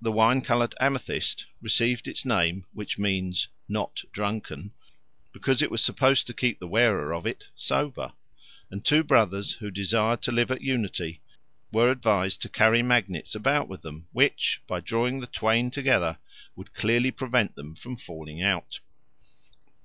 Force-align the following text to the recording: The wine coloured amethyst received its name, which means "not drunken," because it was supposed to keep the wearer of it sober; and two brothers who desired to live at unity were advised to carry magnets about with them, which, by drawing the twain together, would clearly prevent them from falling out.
The 0.00 0.12
wine 0.12 0.42
coloured 0.42 0.72
amethyst 0.78 1.46
received 1.60 2.06
its 2.06 2.24
name, 2.24 2.64
which 2.72 2.96
means 2.96 3.48
"not 3.68 4.04
drunken," 4.12 4.72
because 5.32 5.60
it 5.62 5.68
was 5.68 5.82
supposed 5.82 6.28
to 6.28 6.32
keep 6.32 6.60
the 6.60 6.68
wearer 6.68 7.12
of 7.12 7.26
it 7.26 7.48
sober; 7.56 8.12
and 8.70 8.84
two 8.84 9.02
brothers 9.02 9.54
who 9.54 9.68
desired 9.72 10.22
to 10.22 10.30
live 10.30 10.52
at 10.52 10.62
unity 10.62 11.22
were 11.72 11.90
advised 11.90 12.40
to 12.42 12.48
carry 12.48 12.82
magnets 12.84 13.34
about 13.34 13.66
with 13.66 13.82
them, 13.82 14.06
which, 14.12 14.62
by 14.68 14.78
drawing 14.78 15.18
the 15.18 15.26
twain 15.26 15.72
together, 15.72 16.18
would 16.54 16.72
clearly 16.72 17.10
prevent 17.10 17.56
them 17.56 17.74
from 17.74 17.96
falling 17.96 18.40
out. 18.44 18.78